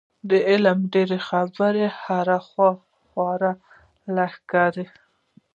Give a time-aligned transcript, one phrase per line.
[0.29, 2.71] د عالم ډېرې خبرې هره خوا
[3.07, 3.51] خورې
[4.15, 4.85] لښکرې.